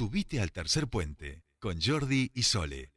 [0.00, 2.90] Subite al tercer puente con Jordi y Sole.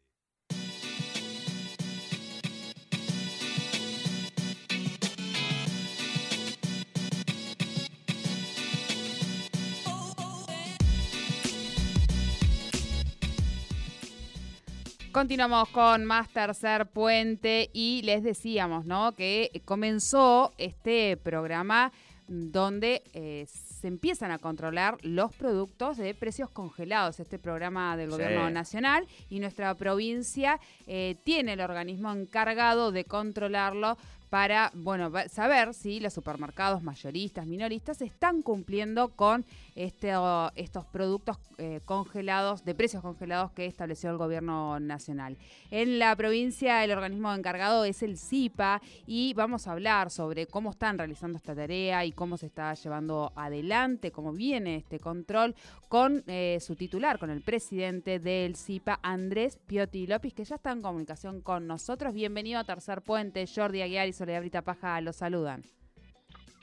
[15.11, 19.13] Continuamos con más tercer puente y les decíamos, ¿no?
[19.13, 21.91] Que comenzó este programa
[22.29, 23.45] donde eh,
[23.83, 29.41] se empiezan a controlar los productos de precios congelados, este programa del gobierno nacional, y
[29.41, 33.97] nuestra provincia eh, tiene el organismo encargado de controlarlo
[34.33, 40.11] para bueno, saber si los supermercados mayoristas, minoristas están cumpliendo con este,
[40.55, 45.37] estos productos eh, congelados, de precios congelados que estableció el gobierno nacional.
[45.69, 50.71] En la provincia el organismo encargado es el CIPA y vamos a hablar sobre cómo
[50.71, 55.53] están realizando esta tarea y cómo se está llevando adelante, cómo viene este control
[55.89, 60.71] con eh, su titular, con el presidente del CIPA, Andrés Piotti López, que ya está
[60.71, 62.15] en comunicación con nosotros.
[62.15, 65.63] Bienvenido a Tercer Puente, Jordi Aguiar y Soledad Brita Paja los saludan.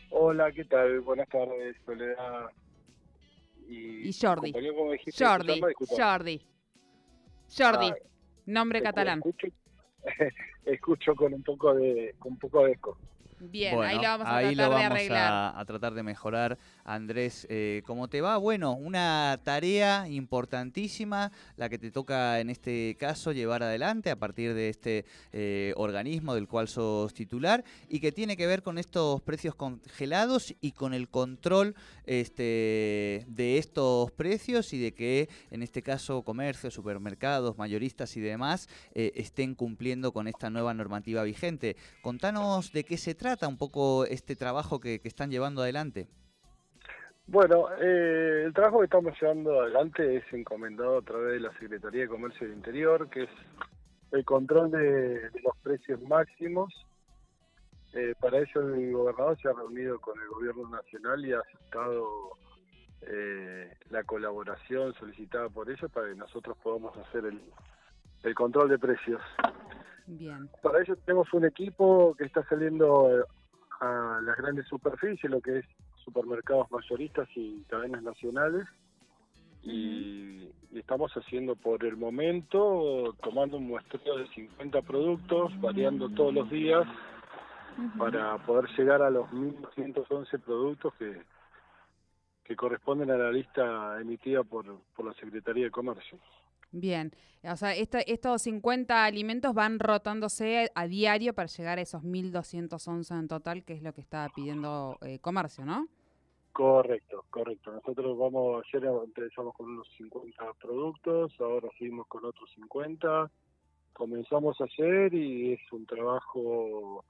[0.08, 1.00] Hola, ¿qué tal?
[1.00, 2.46] Buenas tardes, Soledad.
[3.68, 4.54] Y, Jordi.
[5.14, 5.60] Jordi,
[5.94, 6.40] Jordi.
[7.54, 7.92] Jordi,
[8.46, 9.20] nombre catalán.
[10.64, 12.96] Escucho, con un poco de con un poco de eco.
[13.40, 15.52] Bien, ahí lo vamos a tratar de arreglar.
[15.56, 16.58] A, tratar de mejorar.
[16.84, 18.36] Andrés, eh, ¿cómo te va?
[18.36, 24.52] Bueno, una tarea importantísima, la que te toca en este caso llevar adelante a partir
[24.52, 29.22] de este eh, organismo del cual sos titular y que tiene que ver con estos
[29.22, 35.82] precios congelados y con el control este, de estos precios y de que en este
[35.82, 41.76] caso comercios, supermercados, mayoristas y demás eh, estén cumpliendo con esta nueva normativa vigente.
[42.02, 46.08] Contanos de qué se trata trata un poco este trabajo que, están llevando adelante?
[47.28, 52.02] Bueno, eh, el trabajo que estamos llevando adelante es encomendado a través de la Secretaría
[52.02, 53.30] de Comercio del Interior, que es
[54.10, 56.74] el control de, los precios máximos.
[57.92, 62.36] Eh, para ello el gobernador se ha reunido con el gobierno nacional y ha aceptado
[63.02, 67.32] eh, la colaboración solicitada por ellos para que nosotros podamos hacer
[68.24, 69.22] el control de precios.
[70.18, 70.48] Bien.
[70.62, 73.24] Para eso tenemos un equipo que está saliendo eh,
[73.80, 75.64] a las grandes superficies, lo que es
[76.04, 78.66] supermercados mayoristas y cadenas nacionales.
[79.62, 86.48] y, estamos haciendo por el momento, tomando un muestreo de 50 productos, variando todos los
[86.48, 86.86] días,
[87.98, 91.22] para poder llegar a los 1.211 productos que,
[92.44, 96.18] que corresponden a la lista emitida por, por la Secretaría de Comercio.
[96.72, 97.10] Bien,
[97.42, 103.28] o sea, estos 50 alimentos van rotándose a diario para llegar a esos 1.211 en
[103.28, 105.88] total, que es lo que está pidiendo eh, comercio, ¿no?
[106.52, 107.72] Correcto, correcto.
[107.72, 113.30] Nosotros vamos, ayer empezamos con unos 50 productos, ahora seguimos con otros 50.
[113.92, 117.04] Comenzamos ayer y es un trabajo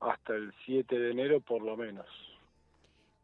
[0.00, 2.06] hasta el 7 de enero por lo menos.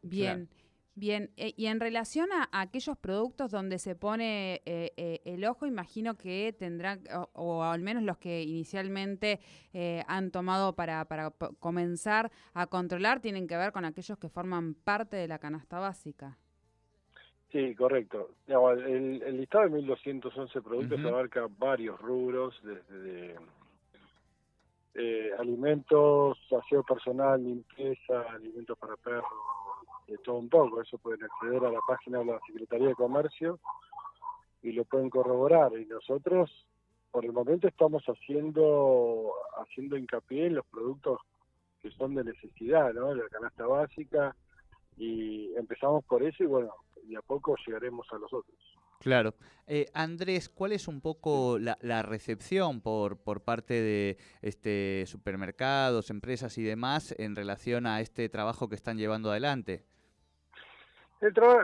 [0.01, 0.47] Bien.
[0.95, 5.65] Bien, eh, y en relación a, aquellos productos donde se pone eh, eh, el ojo,
[5.65, 7.01] imagino que tendrán,
[7.33, 9.39] o, al menos los que inicialmente
[10.07, 15.17] han tomado para, para comenzar a controlar, tienen que ver con aquellos que forman parte
[15.17, 16.37] de la canasta básica.
[17.51, 18.35] Sí, correcto.
[18.47, 23.35] El, listado de 1.211 productos abarca varios rubros, desde
[25.39, 29.62] alimentos, aseo personal, limpieza, alimentos para perros,
[30.07, 30.81] de todo un poco.
[30.81, 33.59] Eso pueden acceder a la página de la Secretaría de Comercio
[34.61, 35.71] y lo pueden corroborar.
[35.77, 36.51] Y nosotros,
[37.11, 41.19] por el momento, estamos haciendo haciendo hincapié en los productos
[41.81, 43.13] que son de necesidad, ¿no?
[43.13, 44.35] La canasta básica
[44.97, 46.73] y empezamos por eso y bueno,
[47.07, 48.57] y a poco llegaremos a los otros.
[48.99, 49.35] Claro.
[49.67, 56.57] Eh, Andrés, ¿cuál es un poco la, recepción por, por parte de este supermercados, empresas
[56.57, 59.83] y demás en relación a este trabajo que están llevando adelante?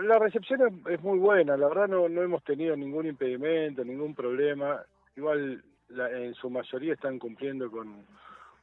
[0.03, 4.81] La recepción es, muy buena, la verdad no, no hemos tenido ningún impedimento, ningún problema.
[5.15, 8.05] Igual en su mayoría están cumpliendo con,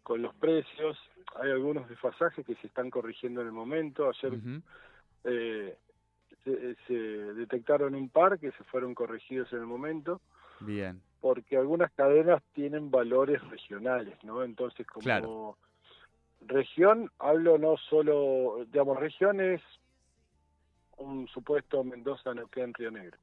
[0.03, 0.99] con los precios.
[1.43, 4.09] Hay algunos desfasajes que se están corrigiendo en el momento.
[4.09, 4.39] Ayer
[5.25, 5.77] eh,
[6.87, 10.21] se, detectaron un par que se fueron corregidos en el momento.
[10.61, 11.03] Bien.
[11.21, 14.45] Porque algunas cadenas tienen valores regionales, ¿no?
[14.45, 15.59] Entonces, como
[16.47, 19.61] región, hablo no solo, digamos, regiones
[20.99, 23.19] un supuesto Mendoza, Neuquén, Río Negro.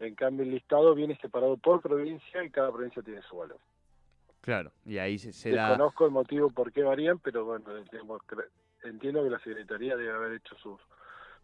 [0.00, 3.58] En cambio, el listado viene separado por provincia y cada provincia tiene su valor.
[4.40, 7.64] Claro, y ahí se, se Desconozco el motivo por qué varían, pero bueno,
[8.82, 10.78] entiendo que la Secretaría debe haber hecho su,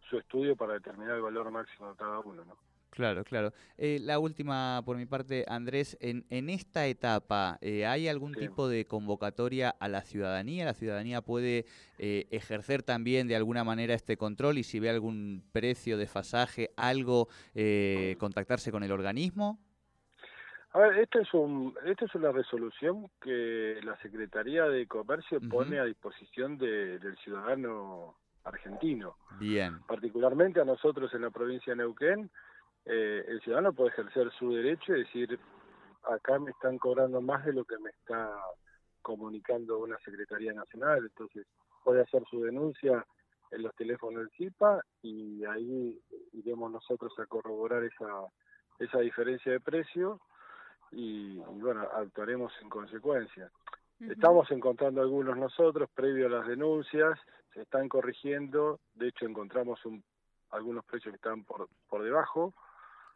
[0.09, 2.55] su estudio para determinar el valor máximo de cada uno, ¿no?
[2.91, 3.53] Claro, claro.
[3.77, 8.41] Eh, la última por mi parte, Andrés, en, en esta etapa, eh, ¿hay algún Sí.
[8.41, 10.65] tipo de convocatoria a la ciudadanía?
[10.65, 11.65] ¿La ciudadanía puede
[11.97, 17.29] eh, ejercer también de alguna manera este control y si ve algún precio, desfasaje, algo,
[17.55, 19.57] eh, contactarse con el organismo?
[20.73, 25.79] A ver, esto es, un, esto es una resolución que la Secretaría de Comercio pone
[25.79, 29.15] a disposición de- del ciudadano argentino.
[29.39, 32.29] Bien, Particularmente a nosotros en la provincia de Neuquén,
[32.85, 35.39] eh, el ciudadano puede ejercer su derecho y decir,
[36.03, 38.31] acá me están cobrando más de lo que me está
[39.01, 41.45] comunicando una Secretaría Nacional, entonces
[41.83, 43.05] puede hacer su denuncia
[43.51, 45.99] en los teléfonos del CIPA y ahí
[46.33, 48.25] iremos nosotros a corroborar esa,
[48.79, 50.19] esa diferencia de precio
[50.91, 53.51] y, y bueno, actuaremos en consecuencia.
[53.99, 57.19] Estamos encontrando algunos nosotros, previo a las denuncias,
[57.53, 60.03] se están corrigiendo, de hecho encontramos un,
[60.49, 62.53] algunos precios que están por, por debajo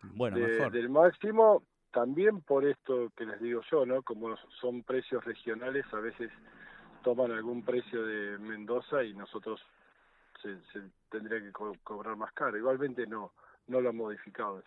[0.04, 0.72] bueno, de- mejor.
[0.72, 4.02] del máximo, también por esto que les digo yo, ¿no?
[4.04, 6.32] Como son precios regionales, a veces
[7.04, 9.62] toman algún precio de Mendoza y nosotros
[10.42, 12.58] se, se tendría que co- cobrar más caro.
[12.58, 13.32] Igualmente no,
[13.68, 14.62] no lo han modificado.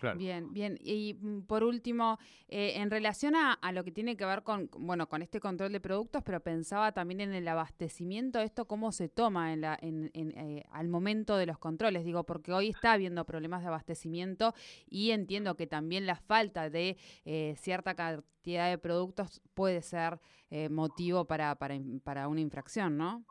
[0.00, 0.18] Claro.
[0.18, 0.78] Bien, bien.
[0.82, 4.68] Y mm, por último, eh, en relación a, a lo que tiene que ver con,
[4.78, 9.08] bueno, con este control de productos, pero pensaba también en el abastecimiento, esto cómo se
[9.08, 12.92] toma en la, en, en, eh, al momento de los controles, digo, porque hoy está
[12.92, 14.54] habiendo problemas de abastecimiento
[14.88, 20.20] y entiendo que también la falta de eh, cierta cantidad de productos puede ser
[20.50, 23.24] eh, motivo para, para, para una infracción, ¿no?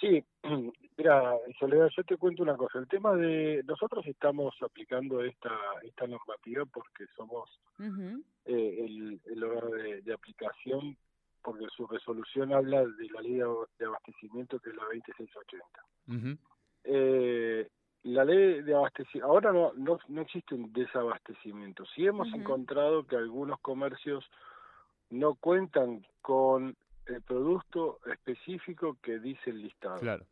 [0.00, 0.22] Sí,
[0.98, 2.78] mira, Soledad, yo te cuento una cosa.
[2.78, 5.50] El tema de nosotros estamos aplicando esta
[5.82, 7.48] esta normativa porque somos
[8.44, 10.96] eh, el, el órgano de, de aplicación,
[11.42, 15.82] porque su resolución habla de la ley de ab- de abastecimiento que es la 20680.
[16.08, 16.38] Ujú.
[16.84, 17.68] Eh,
[18.04, 21.84] la ley de abastecimiento, ahora no, no, no existe un desabastecimiento.
[21.94, 24.24] Sí hemos encontrado que algunos comercios
[25.10, 30.24] no cuentan con el producto específico que dice el listado Claro.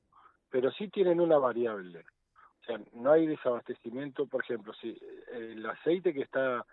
[0.56, 1.98] Pero sí tienen una variable.
[2.62, 6.64] O sea, no hay desabastecimiento, por ejemplo, si eh, el aceite que está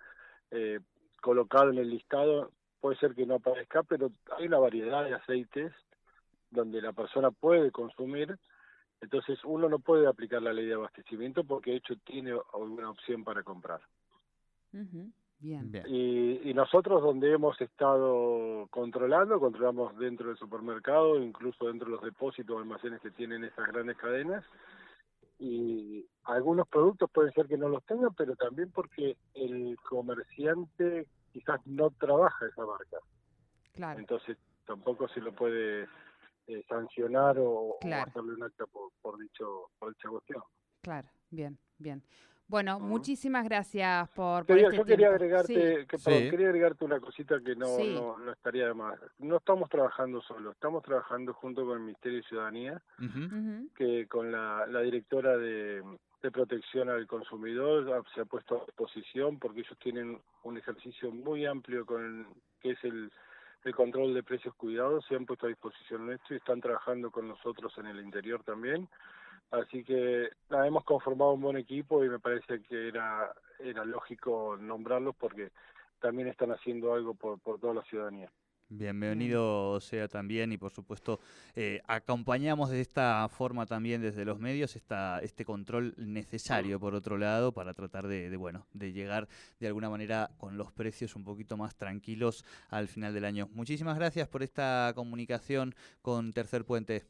[0.51, 0.79] eh,
[1.21, 5.73] colocado en el listado puede ser que no aparezca, pero hay una variedad de aceites
[6.49, 8.37] donde la persona puede consumir,
[9.01, 13.25] entonces uno no puede aplicar la ley de abastecimiento porque de hecho tiene alguna opción
[13.25, 13.81] para comprar.
[14.71, 15.71] ujú, Bien.
[15.71, 15.83] Bien.
[15.87, 22.03] Y, y nosotros donde hemos estado controlando, controlamos dentro del supermercado, incluso dentro de los
[22.03, 24.45] depósitos o almacenes que tienen esas grandes cadenas,
[25.39, 31.59] y algunos productos pueden ser que no los tengan, pero también porque el comerciante quizás
[31.65, 32.97] no trabaja esa marca,
[33.73, 33.99] Claro.
[33.99, 35.87] entonces tampoco se lo puede
[36.47, 40.43] eh, sancionar o, hacerle un acta por, por dicho por dicha cuestión.
[40.81, 42.03] Claro, bien, bien.
[42.53, 45.15] Bueno, muchísimas gracias por, por Quería- este yo quería tiempo.
[45.15, 46.29] agregarte, Sí, que, perdón, Sí.
[46.29, 47.95] quería agregarte una cosita que no, Sí.
[47.95, 48.99] no, no estaría de más.
[49.17, 52.79] No estamos trabajando solo, estamos trabajando junto con el Ministerio de Ciudadanía,
[53.75, 55.81] que con la, la directora de,
[56.21, 61.47] de protección al consumidor se ha puesto a disposición porque ellos tienen un ejercicio muy
[61.47, 62.25] amplio con el-
[62.61, 63.11] que es el,
[63.63, 67.27] el control de precios cuidados, se han puesto a disposición nuestro y están trabajando con
[67.27, 68.89] nosotros en el interior también.
[69.51, 75.15] Así que hemos conformado un buen equipo y me parece que era, era lógico nombrarlos
[75.15, 75.51] porque
[75.99, 78.31] también están haciendo algo por, por toda la ciudadanía.
[78.69, 81.19] Bienvenido sea también y por supuesto
[81.55, 87.17] eh, acompañamos de esta forma también desde los medios esta, este control necesario por otro
[87.17, 89.27] lado para tratar de, de, bueno de llegar
[89.59, 93.47] de alguna manera con los precios un poquito más tranquilos al final del año.
[93.53, 97.03] Muchísimas gracias por esta comunicación con Tercer Puente.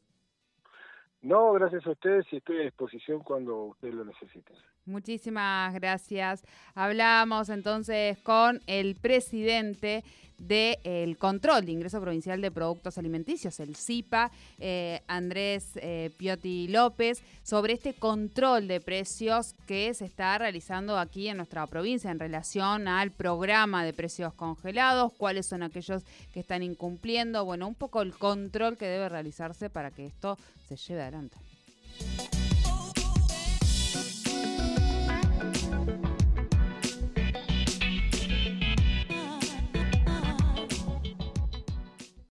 [1.22, 4.56] No, gracias a ustedes y estoy a disposición cuando ustedes lo necesiten.
[4.86, 6.42] Muchísimas gracias.
[6.74, 10.04] Hablamos entonces con el presidente
[10.38, 17.22] del Control de Ingreso Provincial de Productos Alimenticios, el CIPA, eh, Andrés eh, Piotti López,
[17.42, 22.88] sobre este control de precios que se está realizando aquí en nuestra provincia en relación
[22.88, 28.12] al programa de precios congelados, cuáles son aquellos que están incumpliendo, bueno, un poco el
[28.12, 30.36] control que debe realizarse para que esto
[30.68, 31.36] se lleve adelante.